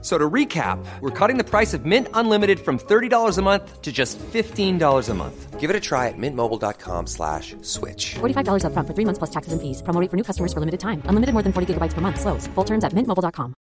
[0.00, 3.90] So to recap, we're cutting the price of Mint Unlimited from $30 a month to
[3.90, 5.58] just $15 a month.
[5.58, 8.14] Give it a try at mintmobile.com slash switch.
[8.20, 9.82] $45 upfront for three months plus taxes and fees.
[9.82, 11.02] Promo rate for new customers for limited time.
[11.06, 12.20] Unlimited more than 40 gigabytes per month.
[12.20, 12.46] Slows.
[12.54, 13.54] Full terms at mintmobile.com.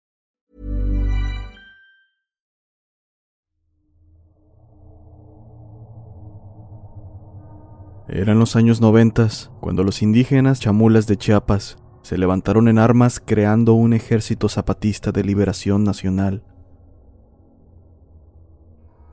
[8.09, 11.77] Eran los años noventas, cuando los indígenas chamulas de Chiapas
[12.07, 16.41] se levantaron en armas creando un ejército zapatista de liberación nacional.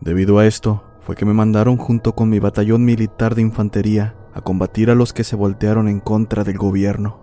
[0.00, 4.42] Debido a esto, fue que me mandaron junto con mi batallón militar de infantería a
[4.42, 7.18] combatir a los que se voltearon en contra del gobierno.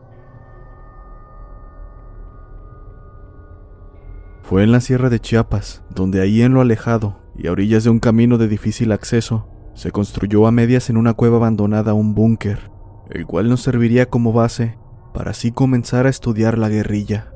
[4.42, 7.91] Fue en la sierra de Chiapas, donde ahí en lo alejado y a orillas de
[7.91, 12.70] un camino de difícil acceso, se construyó a medias en una cueva abandonada un búnker,
[13.10, 14.80] el cual nos serviría como base
[15.13, 17.34] para así comenzar a estudiar la guerrilla.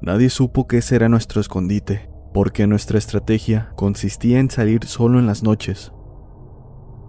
[0.00, 5.26] Nadie supo que ese era nuestro escondite, porque nuestra estrategia consistía en salir solo en
[5.26, 5.92] las noches,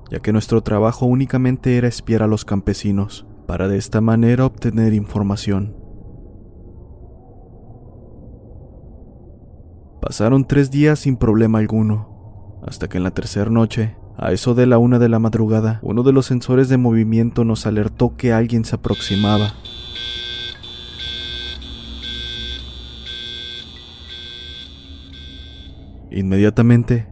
[0.09, 4.93] ya que nuestro trabajo únicamente era espiar a los campesinos, para de esta manera obtener
[4.93, 5.75] información.
[10.01, 14.65] Pasaron tres días sin problema alguno, hasta que en la tercera noche, a eso de
[14.65, 18.65] la una de la madrugada, uno de los sensores de movimiento nos alertó que alguien
[18.65, 19.53] se aproximaba.
[26.11, 27.09] Inmediatamente,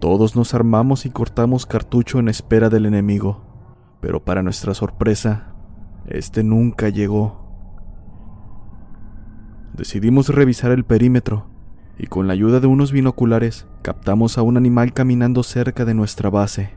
[0.00, 3.44] todos nos armamos y cortamos cartucho en espera del enemigo,
[4.00, 5.54] pero para nuestra sorpresa,
[6.08, 7.46] este nunca llegó.
[9.74, 11.55] Decidimos revisar el perímetro
[11.98, 16.30] y con la ayuda de unos binoculares captamos a un animal caminando cerca de nuestra
[16.30, 16.70] base.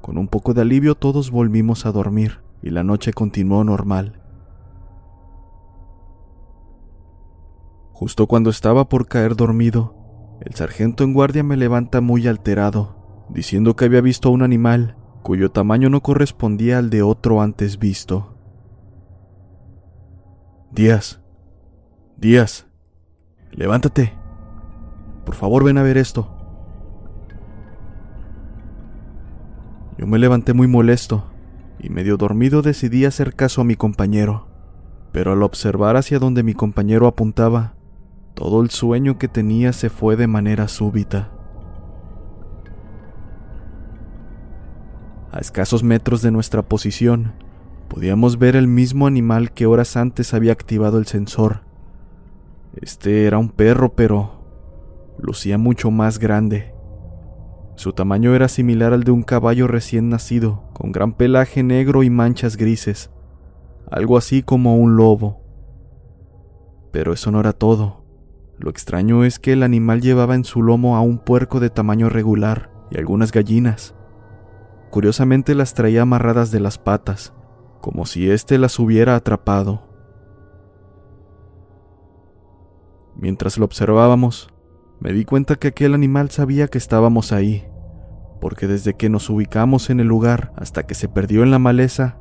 [0.00, 4.20] Con un poco de alivio todos volvimos a dormir y la noche continuó normal.
[7.92, 9.94] Justo cuando estaba por caer dormido,
[10.40, 14.96] el sargento en guardia me levanta muy alterado, diciendo que había visto a un animal
[15.22, 18.36] cuyo tamaño no correspondía al de otro antes visto.
[20.70, 21.22] Díaz,
[22.16, 22.66] Díaz,
[23.54, 24.12] levántate.
[25.24, 26.30] Por favor, ven a ver esto.
[29.98, 31.24] Yo me levanté muy molesto
[31.78, 34.48] y medio dormido decidí hacer caso a mi compañero,
[35.12, 37.74] pero al observar hacia donde mi compañero apuntaba,
[38.34, 41.30] todo el sueño que tenía se fue de manera súbita.
[45.30, 47.32] A escasos metros de nuestra posición,
[47.88, 51.63] podíamos ver el mismo animal que horas antes había activado el sensor.
[52.80, 56.74] Este era un perro, pero lucía mucho más grande.
[57.76, 62.10] Su tamaño era similar al de un caballo recién nacido, con gran pelaje negro y
[62.10, 63.10] manchas grises,
[63.90, 65.40] algo así como un lobo.
[66.92, 68.04] Pero eso no era todo.
[68.58, 72.08] Lo extraño es que el animal llevaba en su lomo a un puerco de tamaño
[72.08, 73.94] regular y algunas gallinas.
[74.90, 77.32] Curiosamente las traía amarradas de las patas,
[77.80, 79.93] como si éste las hubiera atrapado.
[83.24, 84.50] Mientras lo observábamos,
[85.00, 87.64] me di cuenta que aquel animal sabía que estábamos ahí,
[88.38, 92.18] porque desde que nos ubicamos en el lugar hasta que se perdió en la maleza,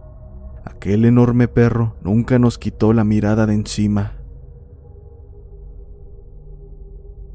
[0.64, 4.14] aquel enorme perro nunca nos quitó la mirada de encima.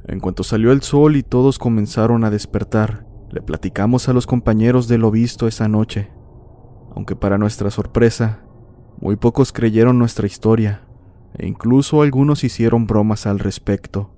[0.07, 4.89] En cuanto salió el sol y todos comenzaron a despertar, le platicamos a los compañeros
[4.89, 6.11] de lo visto esa noche,
[6.97, 8.45] aunque para nuestra sorpresa,
[8.99, 10.88] muy pocos creyeron nuestra historia,
[11.35, 14.11] e incluso algunos hicieron bromas al respecto.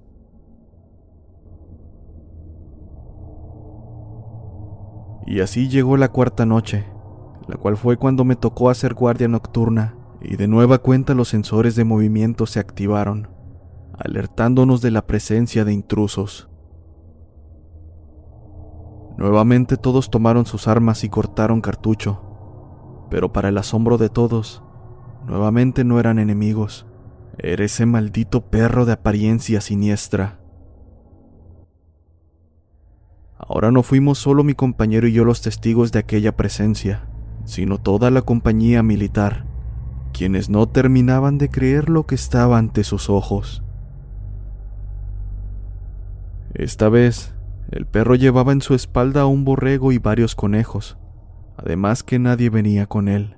[5.26, 6.86] Y así llegó la cuarta noche,
[7.46, 11.76] la cual fue cuando me tocó hacer guardia nocturna, y de nueva cuenta los sensores
[11.76, 13.28] de movimiento se activaron,
[13.96, 16.48] alertándonos de la presencia de intrusos.
[19.16, 24.64] Nuevamente todos tomaron sus armas y cortaron cartucho, pero para el asombro de todos,
[25.26, 26.86] nuevamente no eran enemigos,
[27.38, 30.38] era ese maldito perro de apariencia siniestra.
[33.38, 37.08] Ahora no fuimos solo mi compañero y yo los testigos de aquella presencia,
[37.44, 39.46] sino toda la compañía militar,
[40.12, 43.62] quienes no terminaban de creer lo que estaba ante sus ojos.
[46.54, 47.34] Esta vez,
[47.70, 50.98] el perro llevaba en su espalda un borrego y varios conejos,
[51.56, 53.36] además que nadie venía con él.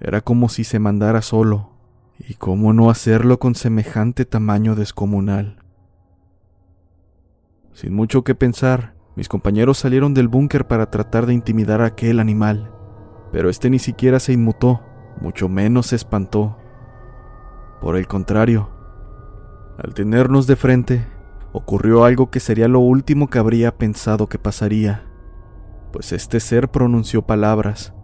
[0.00, 1.75] Era como si se mandara solo,
[2.18, 5.62] y cómo no hacerlo con semejante tamaño descomunal.
[7.72, 12.20] Sin mucho que pensar, mis compañeros salieron del búnker para tratar de intimidar a aquel
[12.20, 12.72] animal,
[13.32, 14.82] pero este ni siquiera se inmutó,
[15.20, 16.58] mucho menos se espantó.
[17.80, 18.70] Por el contrario,
[19.78, 21.06] al tenernos de frente,
[21.52, 25.04] ocurrió algo que sería lo último que habría pensado que pasaría,
[25.92, 27.94] pues este ser pronunció palabras,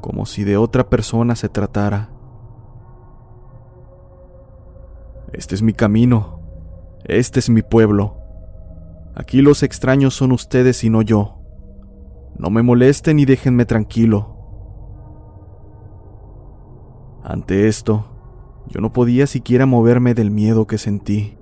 [0.00, 2.11] como si de otra persona se tratara.
[5.32, 6.40] Este es mi camino,
[7.04, 8.18] este es mi pueblo.
[9.14, 11.38] Aquí los extraños son ustedes y no yo.
[12.38, 14.32] No me molesten y déjenme tranquilo.
[17.24, 18.06] Ante esto,
[18.68, 21.38] yo no podía siquiera moverme del miedo que sentí,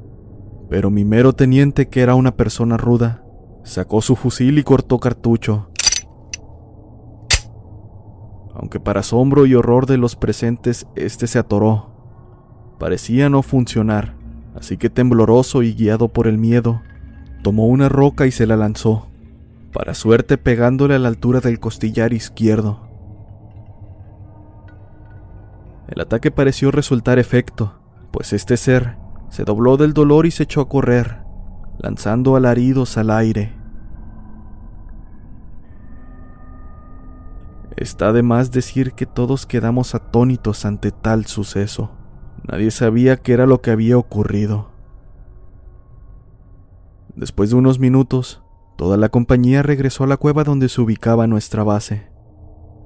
[0.68, 3.24] pero mi mero teniente, que era una persona ruda,
[3.64, 5.70] sacó su fusil y cortó cartucho.
[8.54, 11.89] Aunque para asombro y horror de los presentes, este se atoró.
[12.80, 14.14] Parecía no funcionar,
[14.56, 16.80] así que tembloroso y guiado por el miedo,
[17.42, 19.06] tomó una roca y se la lanzó,
[19.70, 22.88] para suerte pegándole a la altura del costillar izquierdo.
[25.88, 27.78] El ataque pareció resultar efecto,
[28.12, 28.96] pues este ser
[29.28, 31.18] se dobló del dolor y se echó a correr,
[31.78, 33.52] lanzando alaridos al aire.
[37.76, 41.99] Está de más decir que todos quedamos atónitos ante tal suceso.
[42.48, 44.70] Nadie sabía qué era lo que había ocurrido.
[47.14, 48.42] Después de unos minutos,
[48.76, 52.08] toda la compañía regresó a la cueva donde se ubicaba nuestra base.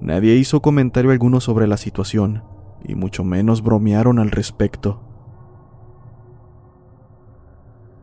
[0.00, 2.42] Nadie hizo comentario alguno sobre la situación,
[2.82, 5.00] y mucho menos bromearon al respecto.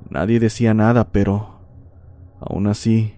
[0.10, 1.60] Nadie decía nada, pero
[2.40, 3.16] aún así,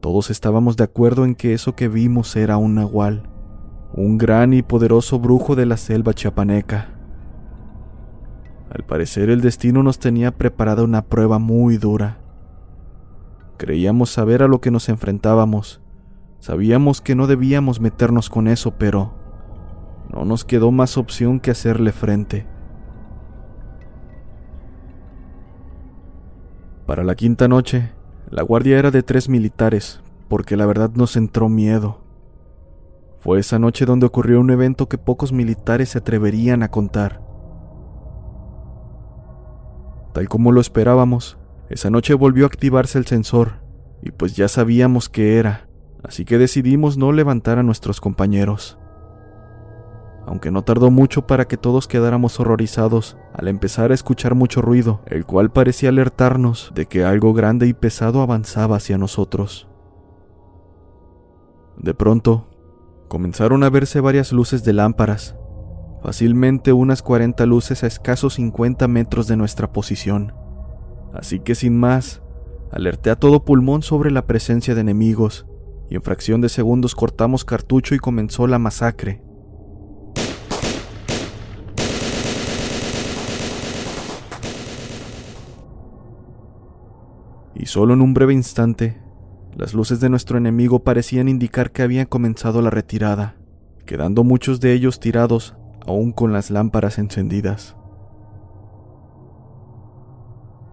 [0.00, 3.28] todos estábamos de acuerdo en que eso que vimos era un nahual,
[3.92, 6.95] un gran y poderoso brujo de la selva chiapaneca.
[8.76, 12.18] Al parecer el destino nos tenía preparada una prueba muy dura.
[13.56, 15.80] Creíamos saber a lo que nos enfrentábamos.
[16.40, 19.14] Sabíamos que no debíamos meternos con eso, pero
[20.12, 22.46] no nos quedó más opción que hacerle frente.
[26.84, 27.92] Para la quinta noche,
[28.28, 32.02] la guardia era de tres militares, porque la verdad nos entró miedo.
[33.20, 37.25] Fue esa noche donde ocurrió un evento que pocos militares se atreverían a contar.
[40.16, 41.36] Tal como lo esperábamos,
[41.68, 43.60] esa noche volvió a activarse el sensor,
[44.00, 45.68] y pues ya sabíamos qué era,
[46.02, 48.78] así que decidimos no levantar a nuestros compañeros
[50.24, 55.02] aunque no tardó mucho para que todos quedáramos horrorizados al empezar a escuchar mucho ruido,
[55.06, 59.68] el cual parecía alertarnos de que algo grande y pesado avanzaba hacia nosotros.
[61.76, 62.48] De pronto,
[63.06, 65.36] comenzaron a verse varias luces de lámparas,
[66.02, 70.32] fácilmente unas 40 luces a escasos 50 metros de nuestra posición.
[71.12, 72.22] Así que sin más,
[72.70, 75.46] alerté a todo pulmón sobre la presencia de enemigos,
[75.88, 79.22] y en fracción de segundos cortamos cartucho y comenzó la masacre.
[87.58, 89.00] y solo en un breve instante,
[89.56, 93.36] las luces de nuestro enemigo parecían indicar que habían comenzado la retirada,
[93.86, 95.56] quedando muchos de ellos tirados
[95.86, 97.76] aún con las lámparas encendidas.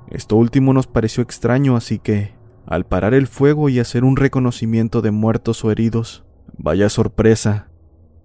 [0.09, 5.01] Esto último nos pareció extraño, así que, al parar el fuego y hacer un reconocimiento
[5.01, 6.23] de muertos o heridos,
[6.57, 7.69] vaya sorpresa,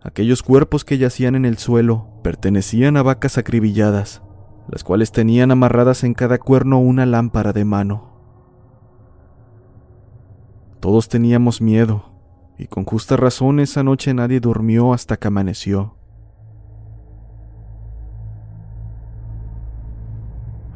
[0.02, 4.22] aquellos cuerpos que yacían en el suelo pertenecían a vacas acribilladas,
[4.68, 8.18] las cuales tenían amarradas en cada cuerno una lámpara de mano.
[10.80, 12.12] Todos teníamos miedo,
[12.58, 15.97] y con justa razón esa noche nadie durmió hasta que amaneció.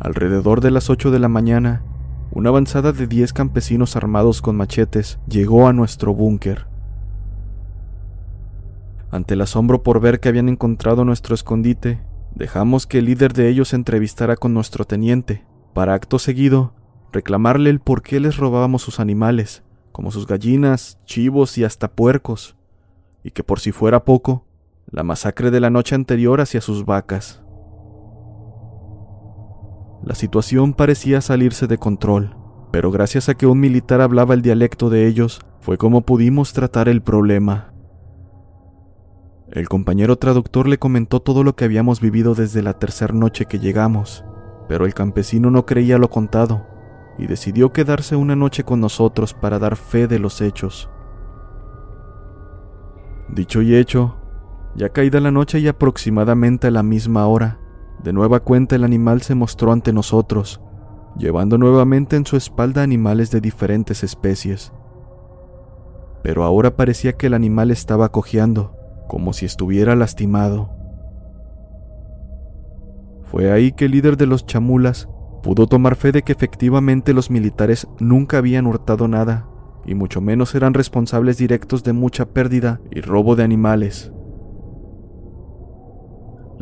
[0.05, 1.85] Alrededor de las 8 de la mañana,
[2.33, 6.67] una avanzada de 10 campesinos armados con machetes llegó a nuestro búnker.
[9.13, 12.01] Ante el asombro por ver que habían encontrado nuestro escondite,
[12.35, 16.75] dejamos que el líder de ellos entrevistara con nuestro teniente, para acto seguido
[17.13, 22.57] reclamarle el por qué les robábamos sus animales como sus gallinas, chivos y hasta puercos,
[23.23, 24.47] y que por si fuera poco,
[24.91, 27.42] la masacre de la noche anterior hacia sus vacas.
[30.05, 32.37] La situación parecía salirse de control,
[32.73, 36.89] pero gracias a que un militar hablaba el dialecto de ellos, fue como pudimos tratar
[36.89, 37.73] el problema.
[39.53, 43.61] El compañero traductor le comentó todo lo que habíamos vivido desde la tercera noche que
[43.61, 44.25] llegamos,
[44.67, 46.67] pero el campesino no creía lo contado
[47.19, 50.91] y decidió quedarse una noche con nosotros para dar fe de los hechos.
[53.29, 54.17] Dicho y hecho,
[54.75, 57.61] ya caída la noche y aproximadamente a la misma hora,
[58.05, 60.61] de nueva cuenta el animal se mostró ante nosotros,
[61.17, 64.73] llevando nuevamente en su espalda animales de diferentes especies.
[66.23, 68.77] Pero ahora parecía que el animal estaba cojeando,
[69.09, 70.71] como si estuviera lastimado.
[73.25, 75.09] Fue ahí que el líder de los chamulas
[75.43, 79.49] pudo tomar fe de que efectivamente los militares nunca habían hurtado nada,
[79.85, 84.13] y mucho menos eran responsables directos de mucha pérdida y robo de animales.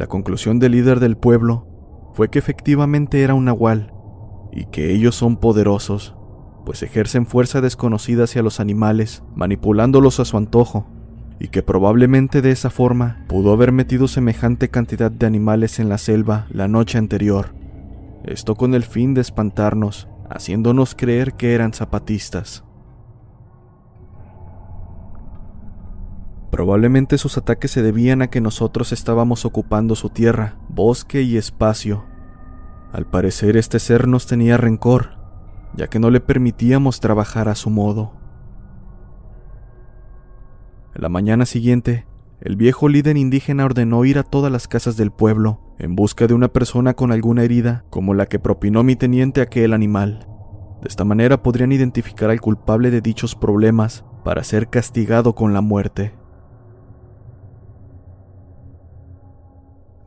[0.00, 1.66] La conclusión del líder del pueblo
[2.14, 3.92] fue que efectivamente era un nahual,
[4.50, 6.16] y que ellos son poderosos,
[6.64, 10.86] pues ejercen fuerza desconocida hacia los animales, manipulándolos a su antojo,
[11.38, 15.98] y que probablemente de esa forma pudo haber metido semejante cantidad de animales en la
[15.98, 17.52] selva la noche anterior.
[18.24, 22.64] Esto con el fin de espantarnos, haciéndonos creer que eran zapatistas.
[26.50, 32.04] Probablemente sus ataques se debían a que nosotros estábamos ocupando su tierra, bosque y espacio.
[32.92, 35.16] Al parecer este ser nos tenía rencor,
[35.76, 38.12] ya que no le permitíamos trabajar a su modo.
[40.94, 42.06] La mañana siguiente,
[42.40, 46.34] el viejo líder indígena ordenó ir a todas las casas del pueblo en busca de
[46.34, 50.26] una persona con alguna herida como la que propinó mi teniente a aquel animal.
[50.82, 55.60] De esta manera podrían identificar al culpable de dichos problemas para ser castigado con la
[55.60, 56.19] muerte.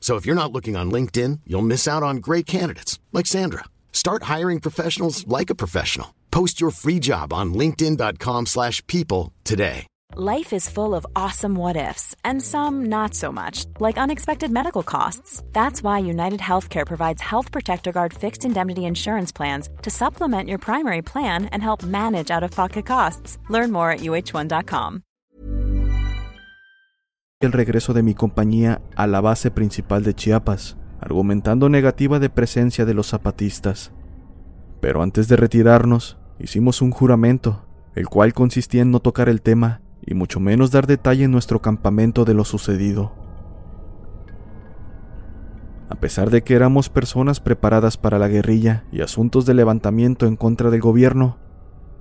[0.00, 3.64] So if you're not looking on LinkedIn, you'll miss out on great candidates like Sandra.
[3.90, 6.14] Start hiring professionals like a professional.
[6.30, 9.86] Post your free job on linkedin.com/people today.
[10.14, 14.82] Life is full of awesome what ifs, and some not so much, like unexpected medical
[14.82, 15.42] costs.
[15.52, 20.58] That's why United Healthcare provides Health Protector Guard fixed indemnity insurance plans to supplement your
[20.58, 23.38] primary plan and help manage out of pocket costs.
[23.50, 25.02] Learn more at uh1.com.
[27.40, 32.86] el regreso de mi compañía a la base principal de Chiapas, argumentando negativa de presencia
[32.86, 33.92] de los zapatistas.
[34.80, 39.82] Pero antes de retirarnos, hicimos un juramento, el cual consistía en no tocar el tema
[40.00, 43.12] y mucho menos dar detalle en nuestro campamento de lo sucedido.
[45.90, 50.36] A pesar de que éramos personas preparadas para la guerrilla y asuntos de levantamiento en
[50.36, 51.36] contra del gobierno,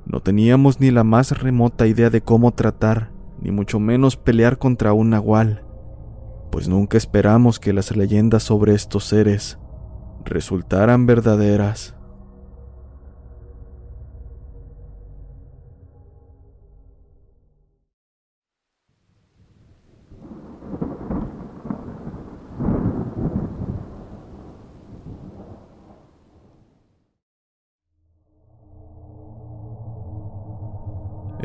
[0.06, 3.12] no teníamos ni la más remota idea de cómo tratar,
[3.42, 5.64] ni mucho menos pelear contra un nahual,
[6.52, 9.60] pues nunca esperamos que las leyendas sobre estos seres
[10.24, 11.95] resultaran verdaderas.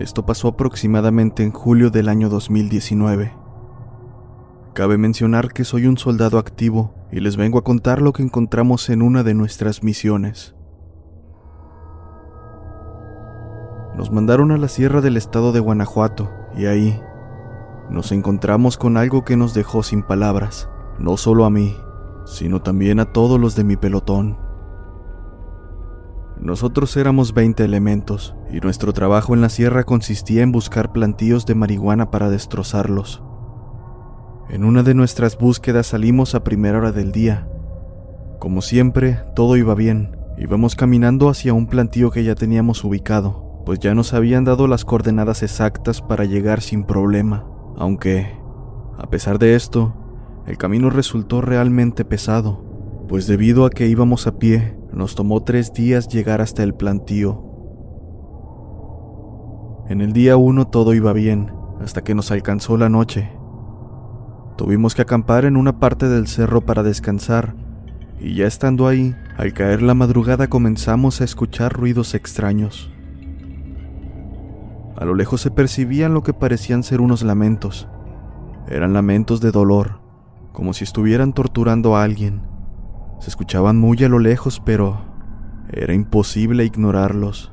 [0.00, 3.34] Esto pasó aproximadamente en julio del año 2019.
[4.72, 8.88] Cabe mencionar que soy un soldado activo y les vengo a contar lo que encontramos
[8.88, 10.54] en una de nuestras misiones.
[13.94, 16.98] Nos mandaron a la sierra del estado de Guanajuato y ahí
[17.90, 21.76] nos encontramos con algo que nos dejó sin palabras, no solo a mí,
[22.24, 24.49] sino también a todos los de mi pelotón.
[26.40, 31.54] Nosotros éramos 20 elementos, y nuestro trabajo en la sierra consistía en buscar plantíos de
[31.54, 33.22] marihuana para destrozarlos.
[34.48, 37.46] En una de nuestras búsquedas salimos a primera hora del día.
[38.38, 40.16] Como siempre, todo iba bien.
[40.38, 44.86] Íbamos caminando hacia un plantío que ya teníamos ubicado, pues ya nos habían dado las
[44.86, 47.44] coordenadas exactas para llegar sin problema,
[47.76, 48.34] aunque,
[48.96, 49.94] a pesar de esto,
[50.46, 52.64] el camino resultó realmente pesado,
[53.08, 57.44] pues debido a que íbamos a pie, nos tomó tres días llegar hasta el plantío.
[59.88, 63.30] En el día uno todo iba bien, hasta que nos alcanzó la noche.
[64.56, 67.54] Tuvimos que acampar en una parte del cerro para descansar,
[68.20, 72.92] y ya estando ahí, al caer la madrugada comenzamos a escuchar ruidos extraños.
[74.96, 77.88] A lo lejos se percibían lo que parecían ser unos lamentos.
[78.68, 80.00] Eran lamentos de dolor,
[80.52, 82.49] como si estuvieran torturando a alguien.
[83.20, 85.02] Se escuchaban muy a lo lejos, pero
[85.70, 87.52] era imposible ignorarlos.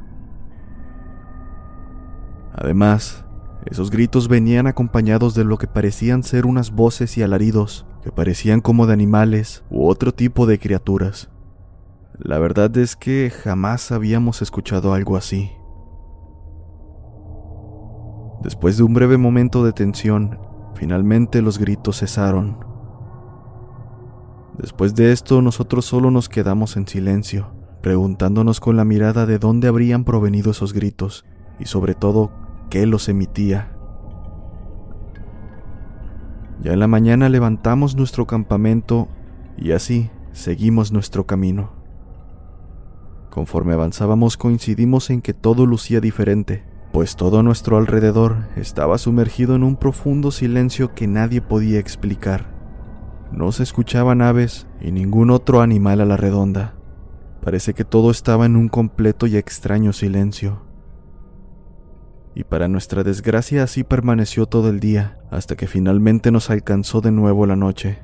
[2.54, 3.26] Además,
[3.66, 8.62] esos gritos venían acompañados de lo que parecían ser unas voces y alaridos que parecían
[8.62, 11.30] como de animales u otro tipo de criaturas.
[12.18, 15.52] La verdad es que jamás habíamos escuchado algo así.
[18.42, 20.40] Después de un breve momento de tensión,
[20.76, 22.67] finalmente los gritos cesaron.
[24.58, 29.68] Después de esto nosotros solo nos quedamos en silencio, preguntándonos con la mirada de dónde
[29.68, 31.26] habrían provenido esos gritos
[31.60, 32.32] y sobre todo
[32.70, 33.72] qué los emitía.
[36.62, 39.08] Ya en la mañana levantamos nuestro campamento
[39.58, 41.72] y así seguimos nuestro camino.
[43.30, 49.64] Conforme avanzábamos coincidimos en que todo lucía diferente, pues todo nuestro alrededor estaba sumergido en
[49.64, 52.57] un profundo silencio que nadie podía explicar.
[53.32, 56.76] No se escuchaban aves y ningún otro animal a la redonda.
[57.42, 60.66] Parece que todo estaba en un completo y extraño silencio.
[62.34, 67.12] Y para nuestra desgracia así permaneció todo el día, hasta que finalmente nos alcanzó de
[67.12, 68.00] nuevo la noche.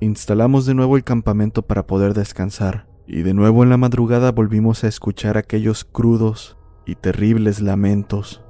[0.00, 4.84] Instalamos de nuevo el campamento para poder descansar, y de nuevo en la madrugada volvimos
[4.84, 8.42] a escuchar aquellos crudos y terribles lamentos,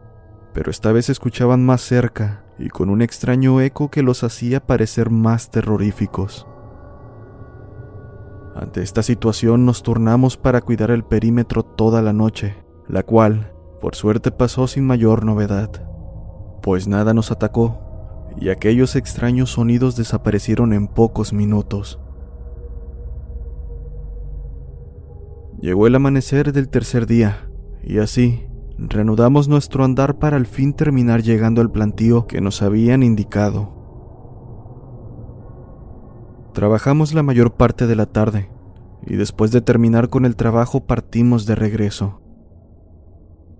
[0.54, 5.10] pero esta vez escuchaban más cerca y con un extraño eco que los hacía parecer
[5.10, 6.46] más terroríficos.
[8.54, 12.56] Ante esta situación nos turnamos para cuidar el perímetro toda la noche,
[12.88, 15.70] la cual, por suerte, pasó sin mayor novedad,
[16.62, 17.86] pues nada nos atacó
[18.38, 22.00] y aquellos extraños sonidos desaparecieron en pocos minutos.
[25.60, 27.48] Llegó el amanecer del tercer día,
[27.82, 28.45] y así
[28.78, 33.74] reanudamos nuestro andar para al fin terminar llegando al plantío que nos habían indicado.
[36.52, 38.50] Trabajamos la mayor parte de la tarde,
[39.06, 42.20] y después de terminar con el trabajo partimos de regreso.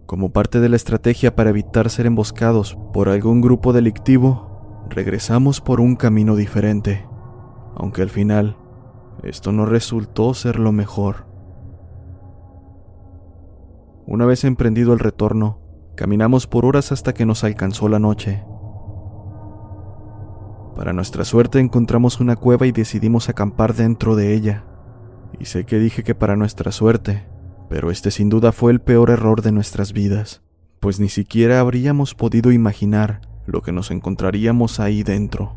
[0.06, 5.80] Como parte de la estrategia para evitar ser emboscados por algún grupo delictivo, regresamos por
[5.80, 7.06] un camino diferente,
[7.74, 8.56] aunque al final
[9.22, 11.26] esto no resultó ser lo mejor.
[14.08, 15.58] Una vez emprendido el retorno,
[15.96, 18.44] caminamos por horas hasta que nos alcanzó la noche.
[20.76, 24.64] Para nuestra suerte encontramos una cueva y decidimos acampar dentro de ella.
[25.40, 27.26] Y sé que dije que para nuestra suerte,
[27.68, 30.40] pero este sin duda fue el peor error de nuestras vidas,
[30.78, 35.56] pues ni siquiera habríamos podido imaginar lo que nos encontraríamos ahí dentro.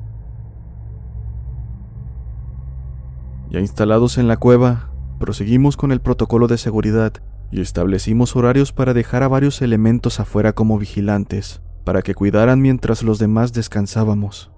[3.52, 7.14] Ya instalados en la cueva, proseguimos con el protocolo de seguridad
[7.52, 13.04] y establecimos horarios para dejar a varios elementos afuera como vigilantes, para que cuidaran mientras
[13.04, 14.52] los demás descansábamos.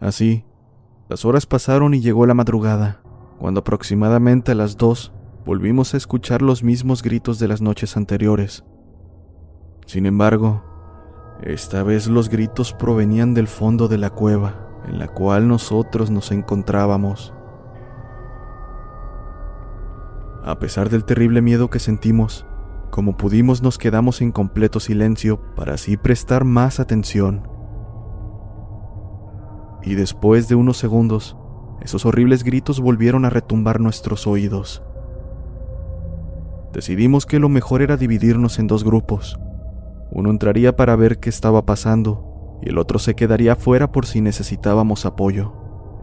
[0.00, 0.44] Así,
[1.08, 3.00] las horas pasaron y llegó la madrugada,
[3.38, 5.12] cuando aproximadamente a las dos
[5.44, 8.64] volvimos a escuchar los mismos gritos de las noches anteriores.
[9.86, 10.64] Sin embargo,
[11.42, 16.32] esta vez los gritos provenían del fondo de la cueva en la cual nosotros nos
[16.32, 17.32] encontrábamos.
[20.44, 22.46] A pesar del terrible miedo que sentimos,
[22.90, 27.46] como pudimos nos quedamos en completo silencio para así prestar más atención.
[29.82, 31.36] Y después de unos segundos,
[31.80, 34.82] esos horribles gritos volvieron a retumbar nuestros oídos.
[36.72, 39.38] Decidimos que lo mejor era dividirnos en dos grupos.
[40.10, 44.20] Uno entraría para ver qué estaba pasando y el otro se quedaría fuera por si
[44.20, 45.52] necesitábamos apoyo.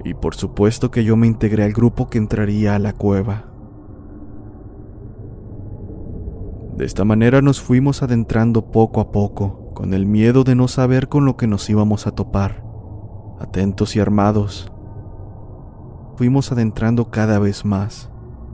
[0.04, 3.57] Y por supuesto que yo me integré al grupo que entraría a la cueva.
[6.78, 11.10] De esta manera nos fuimos adentrando poco a poco, con el miedo de no saber
[11.10, 12.64] con lo que nos íbamos a topar.
[13.40, 14.72] Atentos y armados,
[16.18, 18.12] fuimos adentrando cada vez más,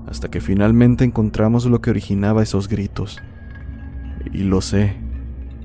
[0.08, 3.22] hasta que finalmente encontramos lo que originaba esos gritos.
[4.32, 4.96] Y lo sé,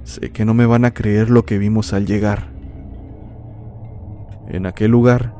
[0.02, 2.50] sé que no me van a creer lo que vimos al llegar.
[4.48, 5.32] En aquel lugar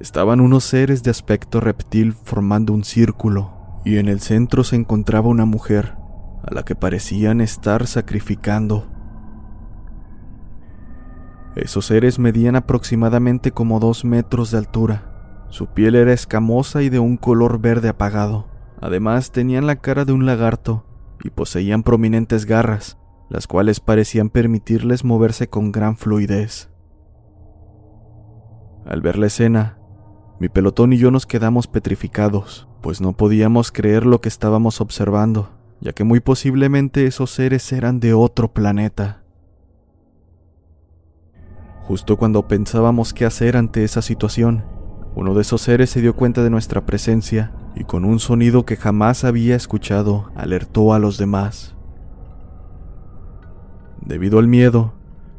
[0.00, 3.52] estaban unos seres de aspecto reptil formando un círculo,
[3.84, 6.05] y en el centro se encontraba una mujer,
[6.46, 8.86] a la que parecían estar sacrificando.
[11.56, 15.46] Esos seres medían aproximadamente como dos metros de altura.
[15.48, 18.46] Su piel era escamosa y de un color verde apagado.
[18.80, 20.84] Además tenían la cara de un lagarto
[21.24, 26.70] y poseían prominentes garras, las cuales parecían permitirles moverse con gran fluidez.
[28.84, 29.78] Al ver la escena,
[30.38, 35.55] mi pelotón y yo nos quedamos petrificados, pues no podíamos creer lo que estábamos observando
[35.80, 39.22] ya que muy posiblemente esos seres eran de otro planeta.
[41.82, 44.64] Justo cuando pensábamos qué hacer ante esa situación,
[45.14, 48.76] uno de esos seres se dio cuenta de nuestra presencia y con un sonido que
[48.76, 51.74] jamás había escuchado alertó a los demás.
[54.00, 54.96] Debido al miedo,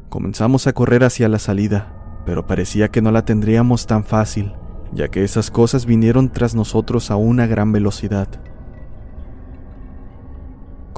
[0.08, 1.92] Comenzamos a correr hacia la salida,
[2.24, 4.54] pero parecía que no la tendríamos tan fácil,
[4.94, 8.28] ya que esas cosas vinieron tras nosotros a una gran velocidad.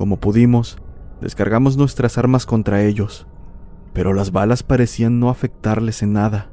[0.01, 0.79] Como pudimos,
[1.21, 3.27] descargamos nuestras armas contra ellos,
[3.93, 6.51] pero las balas parecían no afectarles en nada.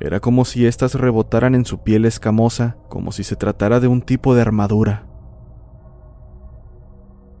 [0.00, 4.02] Era como si éstas rebotaran en su piel escamosa, como si se tratara de un
[4.02, 5.06] tipo de armadura.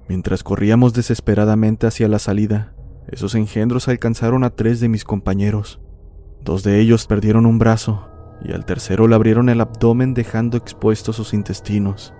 [0.08, 2.72] Mientras corríamos desesperadamente hacia la salida,
[3.08, 5.80] esos engendros alcanzaron a tres de mis compañeros.
[6.44, 8.08] Dos de ellos perdieron un brazo
[8.44, 12.14] y al tercero le abrieron el abdomen dejando expuestos sus intestinos.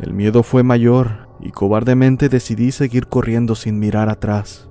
[0.00, 4.68] El miedo fue mayor y cobardemente decidí seguir corriendo sin mirar atrás.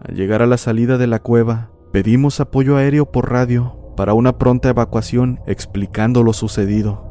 [0.00, 4.38] Al llegar a la salida de la cueva, pedimos apoyo aéreo por radio para una
[4.38, 7.04] pronta evacuación explicando lo sucedido.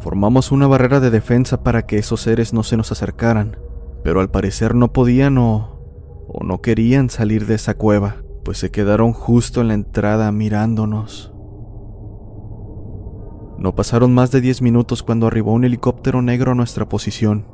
[0.00, 3.58] Formamos una barrera de defensa para que esos seres no se nos acercaran,
[4.02, 5.80] pero al parecer no podían o,
[6.28, 11.33] o no querían salir de esa cueva, pues se quedaron justo en la entrada mirándonos.
[13.58, 17.46] No pasaron más de diez minutos cuando arribó un helicóptero negro a nuestra posición.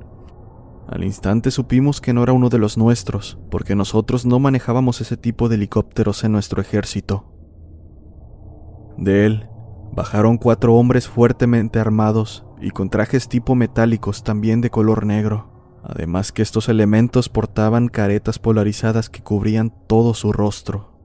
[0.89, 5.17] Al instante supimos que no era uno de los nuestros, porque nosotros no manejábamos ese
[5.17, 7.27] tipo de helicópteros en nuestro ejército.
[8.97, 9.49] De él
[9.93, 16.33] bajaron cuatro hombres fuertemente armados y con trajes tipo metálicos también de color negro, además
[16.33, 21.00] que estos elementos portaban caretas polarizadas que cubrían todo su rostro.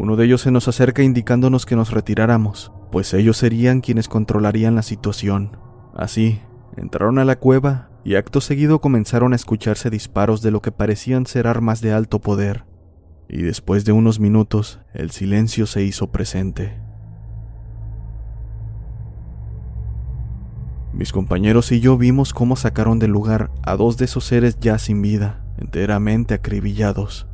[0.00, 4.76] Uno de ellos se nos acerca indicándonos que nos retiráramos, pues ellos serían quienes controlarían
[4.76, 5.56] la situación.
[5.92, 6.40] Así,
[6.76, 11.26] entraron a la cueva y acto seguido comenzaron a escucharse disparos de lo que parecían
[11.26, 12.64] ser armas de alto poder.
[13.28, 16.80] Y después de unos minutos, el silencio se hizo presente.
[20.92, 24.78] Mis compañeros y yo vimos cómo sacaron del lugar a dos de esos seres ya
[24.78, 27.27] sin vida, enteramente acribillados.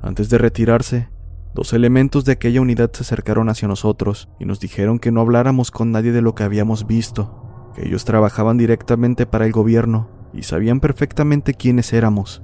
[0.00, 1.08] Antes de retirarse,
[1.54, 5.70] dos elementos de aquella unidad se acercaron hacia nosotros y nos dijeron que no habláramos
[5.70, 10.44] con nadie de lo que habíamos visto, que ellos trabajaban directamente para el gobierno y
[10.44, 12.42] sabían perfectamente quiénes éramos,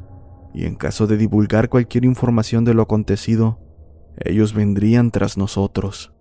[0.52, 3.58] y en caso de divulgar cualquier información de lo acontecido,
[4.16, 6.12] ellos vendrían tras nosotros.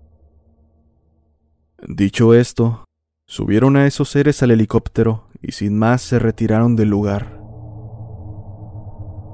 [1.87, 2.85] Dicho esto,
[3.27, 7.42] subieron a esos seres al helicóptero y sin más se retiraron del lugar.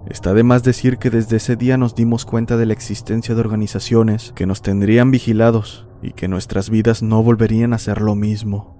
[0.09, 3.41] Está de más decir que desde ese día nos dimos cuenta de la existencia de
[3.41, 8.75] organizaciones que nos tendrían vigilados y que nuestras vidas no volverían a ser lo mismo.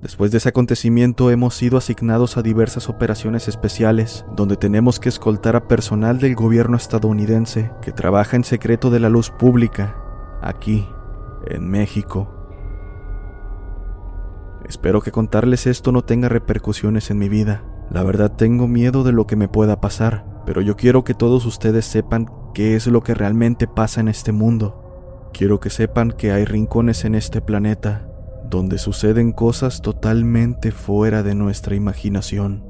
[0.00, 5.56] Después de ese acontecimiento hemos sido asignados a diversas operaciones especiales donde tenemos que escoltar
[5.56, 9.94] a personal del gobierno estadounidense que trabaja en secreto de la luz pública,
[10.40, 10.88] aquí,
[11.46, 12.34] en México.
[14.66, 19.12] Espero que contarles esto no tenga repercusiones en mi vida, la verdad tengo miedo de
[19.12, 23.02] lo que me pueda pasar, pero yo quiero que todos ustedes sepan qué es lo
[23.02, 25.30] que realmente pasa en este mundo.
[25.32, 28.06] Quiero que sepan que hay rincones en este planeta
[28.48, 32.69] donde suceden cosas totalmente fuera de nuestra imaginación.